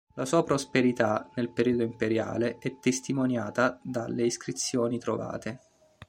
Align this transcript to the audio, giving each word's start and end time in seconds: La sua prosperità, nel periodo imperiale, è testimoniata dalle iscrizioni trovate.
La 0.15 0.25
sua 0.25 0.43
prosperità, 0.43 1.29
nel 1.35 1.51
periodo 1.51 1.83
imperiale, 1.83 2.57
è 2.57 2.79
testimoniata 2.79 3.79
dalle 3.83 4.23
iscrizioni 4.23 4.97
trovate. 4.97 5.59